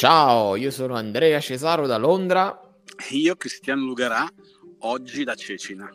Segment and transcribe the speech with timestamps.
[0.00, 2.58] Ciao, io sono Andrea Cesaro da Londra.
[3.10, 4.26] Io Cristiano Lugarà,
[4.78, 5.92] oggi da Cecina.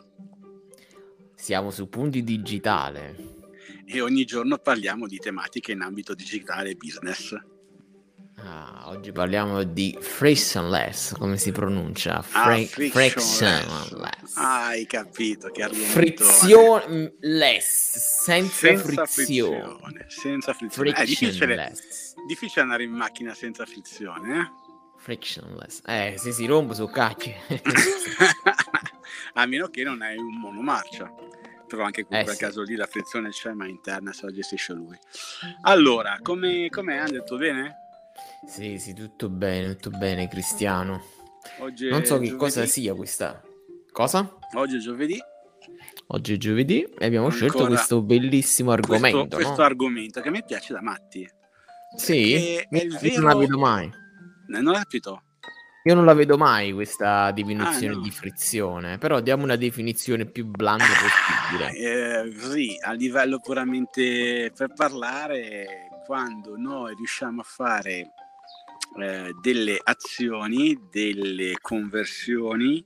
[1.34, 3.16] Siamo su Punti Digitale.
[3.84, 7.34] E ogni giorno parliamo di tematiche in ambito digitale e business.
[8.48, 12.22] Ah, oggi parliamo di frictionless, come si pronuncia?
[12.22, 13.40] Fra- ah, frictionless.
[13.40, 14.36] frictionless.
[14.36, 19.62] Ah, hai capito che argomento Frictionless, senza, senza frizione.
[19.64, 20.06] frizione.
[20.08, 20.92] Senza frizione.
[20.92, 21.74] È difficile,
[22.28, 24.52] difficile andare in macchina senza frizione, eh?
[24.98, 25.82] Frictionless.
[25.84, 27.34] Eh, se si rompe su cacchio.
[29.34, 31.12] A meno che non hai un monomarcia.
[31.68, 32.42] Però anche in eh, quel sì.
[32.42, 34.96] caso lì la frizione c'è, ma interna se la gestisce lui.
[35.62, 36.98] Allora, come com'è?
[36.98, 37.85] Hanno detto bene?
[38.46, 41.02] Sì, sì, tutto bene, tutto bene, Cristiano.
[41.60, 42.36] Oggi non so che giovedì.
[42.38, 43.42] cosa sia questa.
[43.92, 44.38] Cosa?
[44.54, 45.20] Oggi è giovedì.
[46.08, 49.20] Oggi è giovedì e abbiamo Ancora scelto questo bellissimo argomento.
[49.20, 49.64] Questo, questo no?
[49.64, 51.28] argomento che a me piace da matti.
[51.98, 53.22] Sì, il vero...
[53.22, 53.86] non la vedo mai.
[53.86, 55.22] Eh, non la capito?
[55.86, 58.02] Io non la vedo mai questa diminuzione ah, no.
[58.02, 61.78] di frizione, però diamo una definizione più blanda possibile.
[61.78, 68.14] Eh, così, a livello puramente per parlare, quando noi riusciamo a fare
[69.00, 72.84] eh, delle azioni, delle conversioni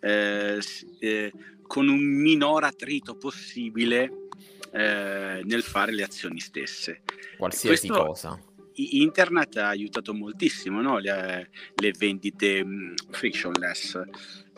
[0.00, 0.60] eh,
[0.98, 1.32] eh,
[1.66, 4.28] con un minor attrito possibile
[4.72, 7.02] eh, nel fare le azioni stesse.
[7.36, 8.40] Qualsiasi Questo, cosa.
[8.74, 10.98] Internet ha aiutato moltissimo no?
[10.98, 14.02] le, le, vendite mh, mm, frictionless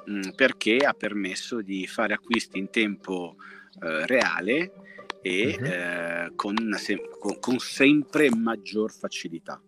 [0.06, 3.36] mh, perché ha permesso di fare acquisti in tempo
[3.80, 4.72] eh, reale
[5.22, 5.64] e uh-huh.
[5.64, 9.60] eh, con, se- con, con, sempre maggior facilità.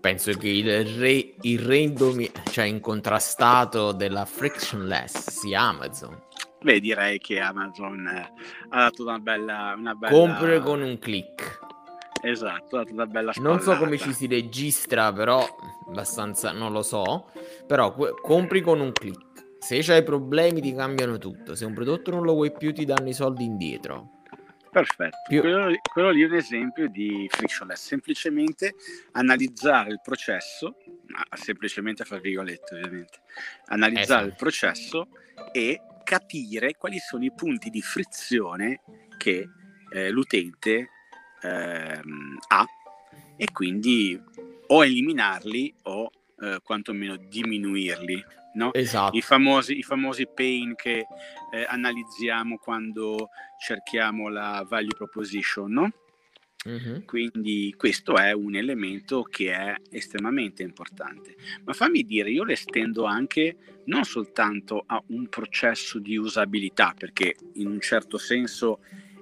[0.00, 6.22] Penso che il re, il re indomi- cioè incontrastato della frictionless sia Amazon.
[6.62, 8.32] Beh, direi che Amazon eh,
[8.70, 10.12] ha dato una bella, una bella...
[10.12, 11.58] Compre con un click.
[12.22, 13.54] Esatto, ha dato una bella spallata.
[13.54, 15.42] Non so come ci si registra, però
[15.88, 17.30] abbastanza non lo so.
[17.66, 19.28] Però que- compri con un click.
[19.58, 21.54] Se c'hai problemi ti cambiano tutto.
[21.54, 24.19] Se un prodotto non lo vuoi più ti danno i soldi indietro.
[24.70, 25.40] Perfetto, più...
[25.40, 28.76] quello, quello, lì è un esempio di frictionless, semplicemente
[29.12, 30.76] analizzare il processo,
[31.32, 33.20] semplicemente fra virgolette ovviamente,
[33.66, 34.26] analizzare esatto.
[34.26, 35.08] il processo
[35.52, 38.80] e capire quali sono i punti di frizione
[39.18, 39.48] che
[39.92, 40.88] eh, l'utente
[41.42, 42.00] eh,
[42.48, 42.66] ha
[43.36, 44.20] e quindi
[44.68, 46.10] o eliminarli o
[46.40, 48.24] eh, quantomeno diminuirli.
[48.54, 48.72] No?
[48.72, 49.16] Esatto.
[49.16, 51.06] I, famosi, I famosi pain che
[51.52, 53.28] eh, analizziamo quando
[53.58, 55.92] cerchiamo la value proposition, no?
[56.68, 57.04] Mm-hmm.
[57.06, 61.34] Quindi questo è un elemento che è estremamente importante.
[61.64, 63.56] Ma fammi dire, io l'estendo anche
[63.86, 68.80] non soltanto a un processo di usabilità, perché in un certo senso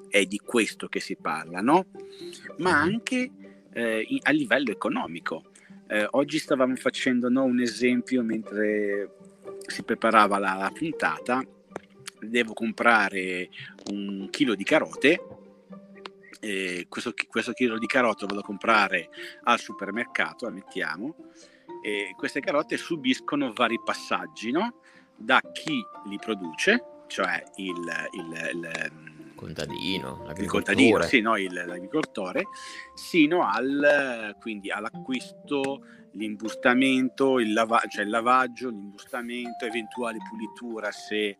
[0.09, 1.87] è di questo che si parla, no?
[2.59, 2.95] Ma mm-hmm.
[2.95, 3.31] anche
[3.73, 5.53] eh, a livello economico.
[5.87, 9.18] Eh, oggi stavamo facendo no, un esempio mentre
[9.69, 11.43] si preparava la, la puntata.
[12.21, 13.49] Devo comprare
[13.91, 15.21] un chilo di carote
[16.89, 19.09] questo, questo, chilo di carote lo vado a comprare
[19.45, 21.15] al supermercato, ammettiamo,
[21.83, 24.81] e queste carote subiscono vari passaggi, no?
[25.17, 27.75] da chi li produce, cioè il,
[28.13, 32.45] il, il contadino, il contadino, sì, no, il, l'agricoltore,
[32.95, 35.85] sino al, quindi all'acquisto,
[36.19, 41.39] l'imbustamento, il, lava- cioè il lavaggio, l'imbustamento, eventuale pulitura se,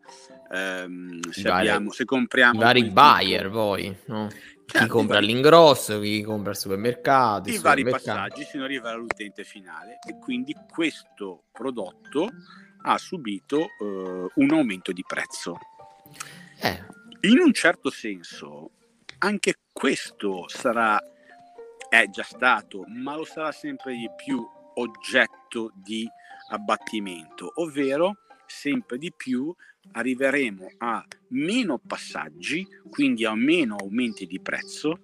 [0.51, 2.59] ehm, se, vari, abbiamo, se compriamo...
[2.59, 4.29] I vari buyer poi, no?
[4.29, 5.31] Certo, chi compra vari...
[5.31, 7.49] all'ingrosso, chi compra al supermercato.
[7.49, 12.29] I vari passaggi fino ad arrivare all'utente finale e quindi questo prodotto
[12.83, 15.57] ha subito uh, un aumento di prezzo.
[16.61, 16.83] Eh.
[17.21, 18.71] In un certo senso,
[19.19, 21.01] anche questo sarà,
[21.89, 24.47] è già stato, ma lo sarà sempre di più
[24.79, 26.07] oggetto di
[26.49, 29.53] abbattimento, ovvero sempre di più
[29.91, 34.99] arriveremo a meno passaggi, quindi a meno aumenti di prezzo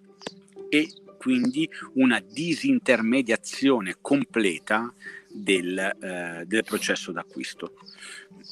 [0.69, 4.93] e quindi una disintermediazione completa
[5.27, 7.73] del, eh, del processo d'acquisto.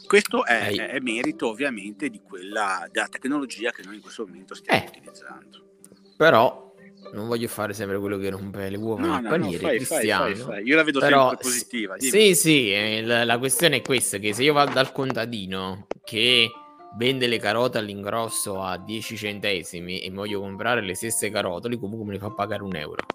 [0.08, 4.84] Questo è, è, merito ovviamente di quella, della tecnologia che noi in questo momento stiamo
[4.84, 5.76] eh, utilizzando.
[6.18, 6.73] Però
[7.12, 10.36] non voglio fare sempre quello che rompe le uova no, no, paniere, no, fai, Cristiano.
[10.36, 11.98] Fai, fai, Io la vedo Però, sempre positiva.
[11.98, 12.12] Dimmi.
[12.12, 16.52] Sì, sì, eh, la, la, questione è questa, che se io vado dal contadino che
[16.96, 22.06] vende le carote all'ingrosso a 10 centesimi e voglio comprare le stesse carote, lui comunque
[22.06, 23.06] me le fa pagare un euro.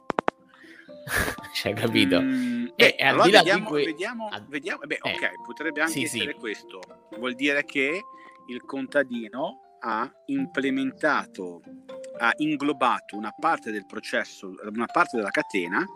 [1.55, 2.21] cioè, capito?
[2.21, 3.85] Mm, e, e allora vediamo, que...
[3.85, 6.39] vediamo, vediamo, beh, eh, ok, potrebbe anche sì, essere sì.
[6.39, 6.81] questo.
[7.17, 8.03] Vuol dire che
[8.49, 11.63] il contadino ha implementato
[12.19, 15.87] ha inglobato una parte del processo, una parte della catena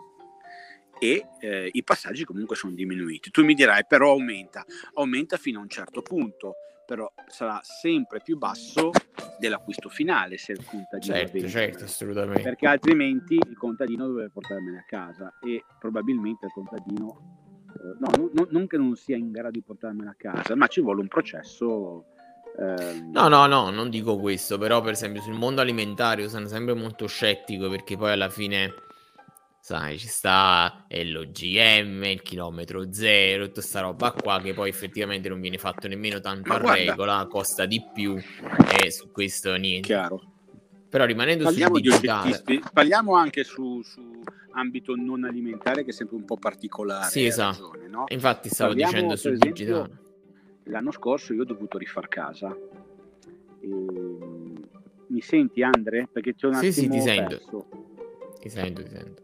[0.99, 3.29] e eh, i passaggi comunque sono diminuiti.
[3.29, 6.55] Tu mi dirai però aumenta, aumenta fino a un certo punto,
[6.85, 8.91] però sarà sempre più basso
[9.39, 12.41] dell'acquisto finale se il contadino certo, vende, certo, assolutamente.
[12.41, 17.41] perché altrimenti il contadino dovrebbe portarmene a casa e probabilmente il contadino
[17.73, 20.81] eh, no, no, non che non sia in grado di portarmela a casa, ma ci
[20.81, 22.12] vuole un processo
[22.59, 23.11] Ehm...
[23.11, 27.07] No, no, no, non dico questo, però per esempio sul mondo alimentare sono sempre molto
[27.07, 28.73] scettico perché poi alla fine,
[29.59, 35.41] sai, ci sta l'OGM, il chilometro zero, tutta questa roba qua che poi effettivamente non
[35.41, 39.87] viene fatto nemmeno tanto a regola, costa di più e su questo niente.
[39.87, 40.21] Chiaro.
[40.89, 42.43] Però rimanendo parliamo sul digitale...
[42.71, 44.21] Parliamo anche su, su,
[44.51, 47.09] ambito non alimentare che è sempre un po' particolare.
[47.09, 47.71] Sì, esatto.
[47.71, 48.03] Ragione, no?
[48.09, 50.02] Infatti stavo parliamo, dicendo sul esempio, digitale
[50.65, 52.55] l'anno scorso io ho dovuto rifar casa.
[53.59, 53.67] E...
[55.07, 56.07] Mi senti Andre?
[56.11, 57.37] Perché c'è un sì, sì, ti sento.
[57.37, 57.67] Perso.
[58.39, 59.21] Ti sento, ti sento.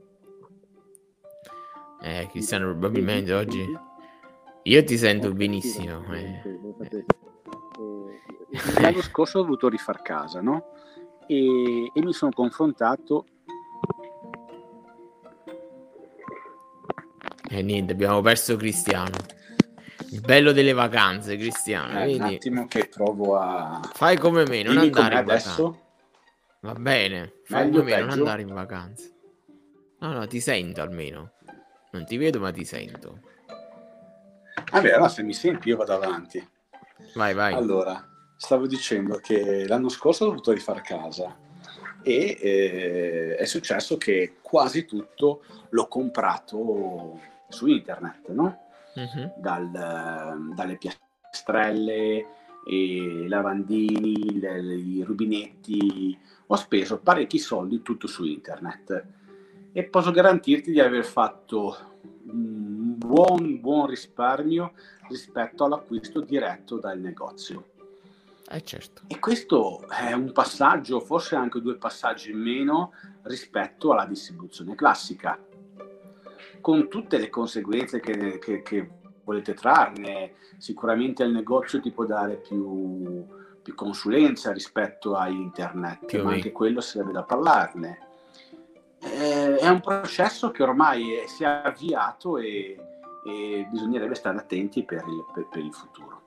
[2.01, 3.87] Eh, Cristiano, probabilmente oggi...
[4.63, 6.03] Io ti sento benissimo.
[6.13, 6.41] Eh.
[8.81, 10.73] L'anno scorso ho dovuto rifar casa, no?
[11.27, 13.25] E, e mi sono confrontato
[17.51, 19.17] E eh, niente, abbiamo perso Cristiano.
[20.11, 22.01] Il bello delle vacanze, Cristiano.
[22.01, 23.79] Eh, un attimo che provo a...
[23.93, 25.63] Fai come me, non Dimmi andare in adesso.
[25.63, 25.87] vacanza.
[26.61, 29.07] Va bene, fai Meglio come me, non andare in vacanza.
[29.99, 31.33] No, no, ti sento almeno.
[31.91, 33.21] Non ti vedo, ma ti sento.
[34.71, 36.47] Vabbè, allora se mi senti io vado avanti.
[37.15, 37.53] Vai, vai.
[37.53, 38.05] Allora,
[38.35, 41.37] stavo dicendo che l'anno scorso ho dovuto rifare casa
[42.01, 47.19] e eh, è successo che quasi tutto l'ho comprato
[47.49, 48.68] su internet, no?
[48.93, 49.33] Uh-huh.
[49.37, 49.69] dal,
[50.53, 52.25] dalle piastrelle,
[52.67, 56.17] i lavandini, le, i rubinetti.
[56.47, 59.05] Ho speso parecchi soldi tutto su internet
[59.71, 61.77] e posso garantirti di aver fatto
[62.23, 64.73] un buon, buon risparmio
[65.07, 67.65] rispetto all'acquisto diretto dal negozio.
[68.51, 69.03] Eh certo.
[69.07, 72.93] E questo è un passaggio, forse anche due passaggi in meno
[73.23, 75.37] rispetto alla distribuzione classica
[76.61, 78.89] con tutte le conseguenze che, che, che
[79.23, 80.33] volete trarne.
[80.57, 83.25] Sicuramente il negozio ti può dare più,
[83.61, 88.07] più consulenza rispetto a internet, ma anche quello sarebbe da parlarne.
[89.01, 92.77] Eh, è un processo che ormai si è avviato e,
[93.25, 96.21] e, bisognerebbe stare attenti per il, per, per il futuro.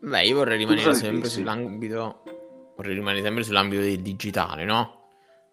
[0.00, 2.22] Beh, io vorrei rimanere sempre sull'ambito,
[2.76, 5.03] vorrei rimanere sempre sull'ambito del digitale, no?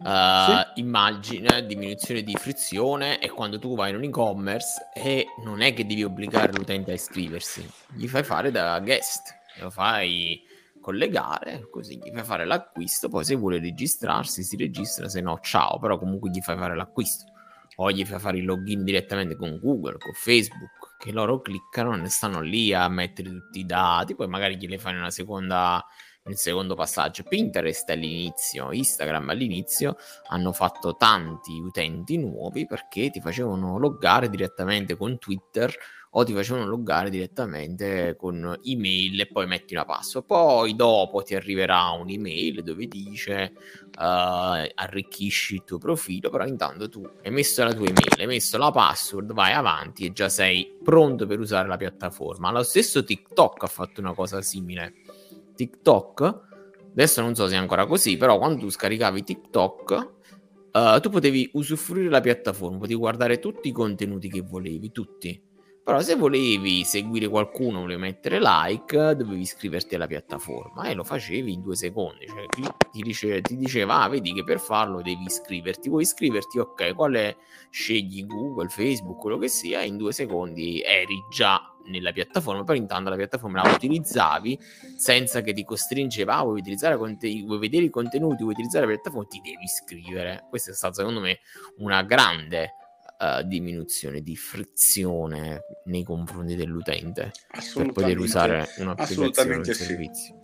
[0.02, 0.80] Uh, sì.
[0.80, 5.86] immagine diminuzione di frizione e quando tu vai in un e-commerce e non è che
[5.86, 7.64] devi obbligare l'utente a iscriversi
[7.94, 10.42] gli fai fare da guest lo fai
[10.80, 15.78] collegare così gli fai fare l'acquisto poi se vuole registrarsi si registra se no ciao
[15.78, 17.30] però comunque gli fai fare l'acquisto
[17.76, 22.08] o gli fai fare il login direttamente con Google con Facebook che loro cliccano e
[22.08, 25.84] stanno lì a mettere tutti i dati poi magari glieli fai una seconda
[26.28, 27.24] il secondo passaggio.
[27.24, 29.96] Pinterest all'inizio, Instagram all'inizio
[30.28, 35.74] hanno fatto tanti utenti nuovi perché ti facevano loggare direttamente con Twitter
[36.14, 40.26] o ti facevano loggare direttamente con email e poi metti una password.
[40.26, 43.52] Poi dopo ti arriverà un'email dove dice
[43.96, 48.58] uh, arricchisci il tuo profilo, però intanto tu hai messo la tua email, hai messo
[48.58, 52.52] la password, vai avanti e già sei pronto per usare la piattaforma.
[52.52, 54.92] Lo stesso TikTok ha fatto una cosa simile
[55.54, 56.40] TikTok,
[56.90, 60.12] adesso non so se è ancora così, però quando tu scaricavi TikTok,
[60.72, 65.50] uh, tu potevi usufruire la piattaforma, potevi guardare tutti i contenuti che volevi, tutti.
[65.84, 71.52] Però se volevi seguire qualcuno, volevi mettere like, dovevi iscriverti alla piattaforma e lo facevi
[71.52, 72.26] in due secondi.
[72.26, 72.46] Cioè,
[72.92, 75.88] ti, dice, ti diceva, ah, vedi che per farlo devi iscriverti.
[75.88, 76.60] Vuoi iscriverti?
[76.60, 77.36] Ok, quale
[77.70, 83.10] scegli Google, Facebook, quello che sia, in due secondi eri già nella piattaforma, però intanto
[83.10, 84.56] la piattaforma la utilizzavi
[84.96, 89.26] senza che ti costringeva, ah, vuoi, utilizzare vuoi vedere i contenuti, vuoi utilizzare la piattaforma,
[89.26, 90.46] ti devi iscrivere.
[90.48, 91.40] Questa è stata secondo me
[91.78, 92.74] una grande
[93.22, 97.30] uh, diminuzione di frizione nei confronti dell'utente
[97.74, 100.40] per poter usare un'applicazione un servizio.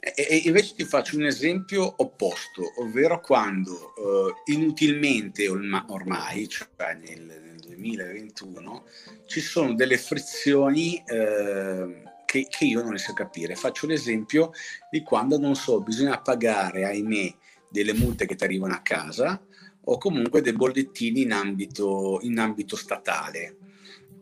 [0.00, 7.56] E, invece ti faccio un esempio opposto, ovvero quando uh, inutilmente ormai, cioè nel, nel,
[7.60, 8.84] 2021,
[9.26, 13.56] ci sono delle frizioni uh, che, che, io non riesco a capire.
[13.56, 14.52] Faccio l'esempio
[14.88, 17.34] di quando, non so, bisogna pagare, ahimè,
[17.68, 19.42] delle multe che ti arrivano a casa
[19.90, 23.56] o comunque dei bollettini in ambito, in ambito statale.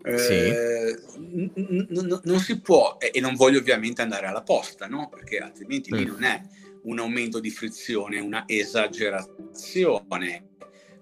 [0.04, 0.32] Sì.
[0.32, 5.08] Eh, n- n- non si può, e non voglio ovviamente andare alla posta, no?
[5.08, 5.96] perché altrimenti mm.
[5.96, 6.40] lì non è
[6.82, 10.44] un aumento di frizione, una esagerazione.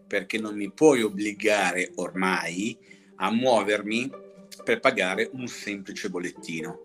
[0.07, 2.79] perché non mi puoi obbligare ormai
[3.17, 4.11] a muovermi
[4.63, 6.81] per pagare un semplice bollettino.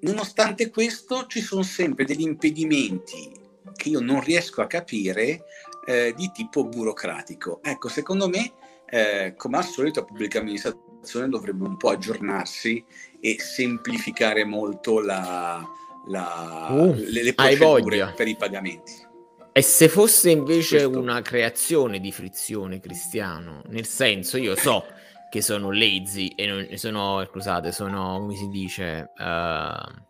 [0.00, 3.30] Nonostante questo ci sono sempre degli impedimenti
[3.74, 5.44] che io non riesco a capire
[5.84, 7.60] eh, di tipo burocratico.
[7.62, 8.52] Ecco, secondo me,
[8.86, 12.84] eh, come al solito, la pubblica amministrazione dovrebbe un po' aggiornarsi
[13.20, 15.66] e semplificare molto la,
[16.08, 19.10] la, uh, le, le procedure per i pagamenti.
[19.54, 20.98] E se fosse invece Questo...
[20.98, 24.84] una creazione di frizione cristiano, nel senso, io so
[25.30, 30.02] che sono lazy e non sono, scusate, sono, come si dice, uh,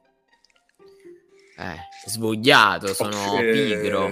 [1.59, 4.09] eh, svogliato, sono eh, pigro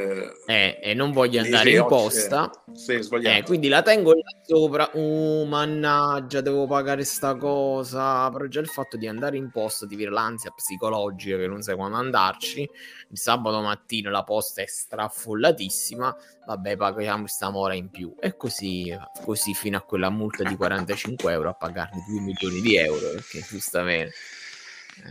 [0.46, 2.50] eh, e non voglio andare in posta.
[2.74, 4.90] Sì, eh, quindi la tengo là sopra.
[4.94, 8.30] Oh, mannaggia, devo pagare sta cosa.
[8.30, 11.76] Però già il fatto di andare in posta ti viene l'ansia psicologica che non sai
[11.76, 12.68] quando andarci.
[13.08, 16.16] Il sabato mattina la posta è straffollatissima.
[16.46, 18.14] Vabbè, paghiamo questa mora in più.
[18.20, 18.94] E così,
[19.24, 23.12] così fino a quella multa di 45 euro a pagarne 2 milioni di euro.
[23.12, 24.12] Perché giustamente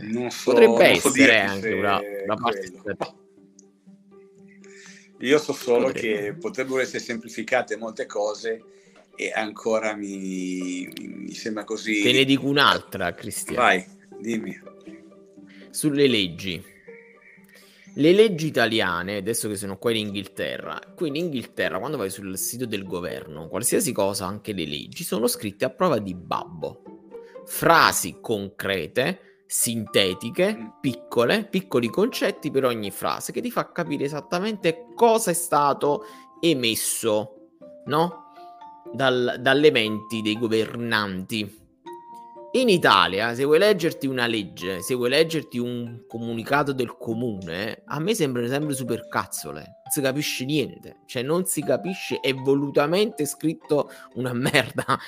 [0.02, 2.72] non so, Potrebbe non essere so anche una, una parte.
[5.20, 6.22] Io so solo Potrebbe.
[6.22, 8.62] che potrebbero essere semplificate molte cose
[9.14, 12.00] e ancora mi, mi sembra così.
[12.02, 13.60] Te ne dico un'altra, Cristiano.
[13.60, 13.84] Vai,
[14.18, 14.58] dimmi.
[15.68, 16.64] Sulle leggi.
[17.94, 22.38] Le leggi italiane, adesso che sono qua in Inghilterra, qui in Inghilterra quando vai sul
[22.38, 26.82] sito del governo, qualsiasi cosa, anche le leggi, sono scritte a prova di babbo.
[27.44, 30.66] Frasi concrete sintetiche, mm.
[30.80, 36.04] piccole, piccoli concetti per ogni frase che ti fa capire esattamente cosa è stato
[36.38, 37.48] emesso,
[37.86, 38.32] no?
[38.92, 41.59] Dal, dalle menti dei governanti.
[42.52, 48.00] In Italia, se vuoi leggerti una legge, se vuoi leggerti un comunicato del comune, a
[48.00, 49.60] me sembra sempre super cazzole.
[49.60, 51.02] Non si capisce niente.
[51.06, 52.18] Cioè, non si capisce.
[52.18, 54.98] È volutamente scritto una merda,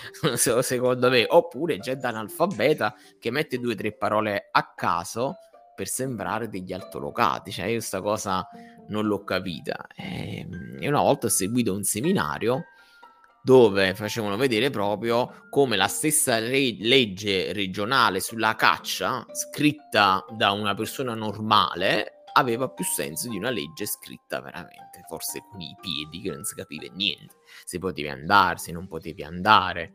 [0.60, 1.26] secondo me.
[1.28, 5.38] Oppure c'è da analfabeta che mette due o tre parole a caso
[5.74, 7.50] per sembrare degli altolocati.
[7.50, 8.48] Cioè, io questa cosa
[8.86, 9.88] non l'ho capita.
[9.96, 10.46] E
[10.86, 12.66] una volta ho seguito un seminario
[13.42, 20.74] dove facevano vedere proprio come la stessa re- legge regionale sulla caccia, scritta da una
[20.74, 26.30] persona normale, aveva più senso di una legge scritta veramente, forse con i piedi che
[26.30, 27.34] non si capiva niente,
[27.64, 29.92] se potevi andare, se non potevi andare.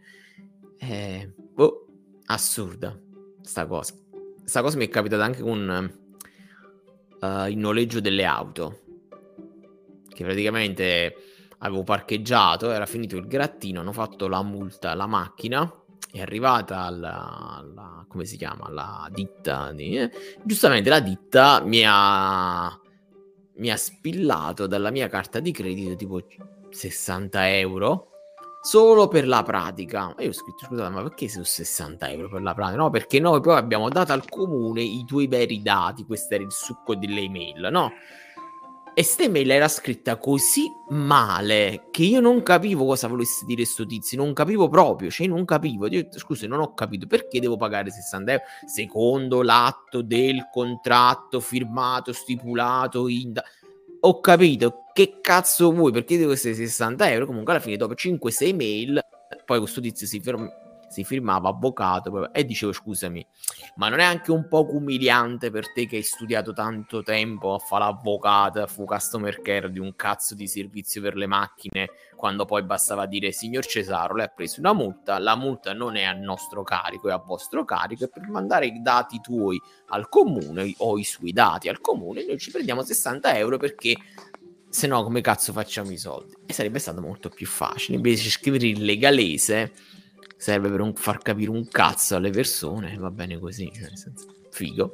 [0.78, 1.88] Eh, boh,
[2.26, 3.00] assurda
[3.48, 3.94] sta cosa.
[4.44, 6.00] Sta cosa mi è capitata anche con
[7.20, 8.82] uh, il noleggio delle auto,
[10.10, 11.16] che praticamente
[11.60, 15.72] avevo parcheggiato, era finito il grattino, hanno fatto la multa alla macchina,
[16.12, 20.12] è arrivata alla, alla come si chiama, alla ditta, di, eh,
[20.44, 22.80] giustamente la ditta mi ha,
[23.56, 26.22] mi ha spillato dalla mia carta di credito tipo
[26.70, 28.12] 60 euro
[28.62, 30.14] solo per la pratica.
[30.16, 32.78] E io ho scritto, scusate, ma perché sono 60 euro per la pratica?
[32.78, 36.52] No, perché noi poi abbiamo dato al comune i tuoi veri dati, questo era il
[36.52, 37.92] succo delle email, no?
[39.00, 43.86] E ste mail era scritta così male che io non capivo cosa volesse dire sto
[43.86, 45.86] tizio, non capivo proprio, cioè non capivo.
[45.86, 52.12] Io, scusa, non ho capito perché devo pagare 60 euro secondo l'atto del contratto firmato,
[52.12, 53.40] stipulato in...
[54.00, 57.28] Ho capito, che cazzo vuoi, perché devo essere 60 euro?
[57.28, 59.00] Comunque alla fine dopo 5-6 mail,
[59.46, 60.50] poi questo tizio si ferma
[60.88, 63.26] si firmava avvocato e dicevo scusami,
[63.76, 67.60] ma non è anche un po' umiliante per te che hai studiato tanto tempo a
[67.60, 72.46] fare l'avvocato, a fare customer care di un cazzo di servizio per le macchine, quando
[72.46, 76.14] poi bastava dire signor Cesaro, lei ha preso una multa, la multa non è a
[76.14, 80.98] nostro carico, è a vostro carico e per mandare i dati tuoi al comune o
[80.98, 83.96] i suoi dati al comune noi ci prendiamo 60 euro perché
[84.70, 86.36] se no come cazzo facciamo i soldi?
[86.46, 89.72] E sarebbe stato molto più facile, invece scrivere in legalese
[90.38, 94.94] serve per far capire un cazzo alle persone, va bene così, cioè, senso, figo.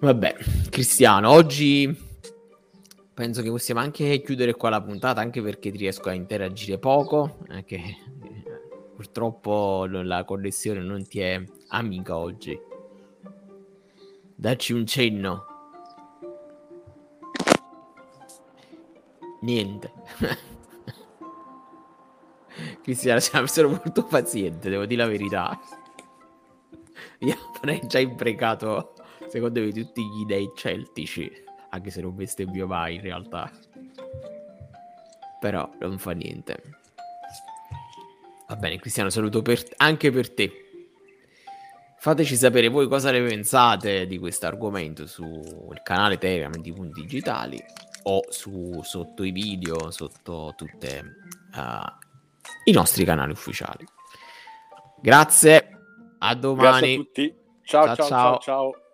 [0.00, 0.36] Vabbè,
[0.70, 2.06] Cristiano, oggi
[3.12, 7.38] penso che possiamo anche chiudere qua la puntata, anche perché ti riesco a interagire poco,
[7.48, 7.96] anche eh,
[8.94, 12.58] purtroppo la connessione non ti è amica oggi.
[14.34, 15.46] Dacci un cenno.
[19.40, 19.92] Niente.
[22.88, 25.60] Cristiano, una persona molto paziente, devo dire la verità.
[27.18, 28.94] Io avrei già imprecato,
[29.28, 31.30] secondo me, tutti gli dei celtici,
[31.68, 33.50] anche se non bestemmio mai in realtà.
[35.38, 36.62] Però non fa niente.
[38.48, 40.50] Va bene, Cristiano, saluto per anche per te.
[41.98, 47.62] Fateci sapere voi cosa ne pensate di questo argomento sul canale Telegram di Punti Digitali
[48.04, 52.06] o su, sotto i video, sotto tutti uh,
[52.64, 53.86] i nostri canali ufficiali.
[55.00, 55.68] Grazie,
[56.18, 56.62] a domani.
[56.70, 57.36] Grazie a tutti.
[57.62, 57.94] ciao, ciao.
[57.94, 58.06] ciao.
[58.06, 58.38] ciao.
[58.40, 58.87] ciao.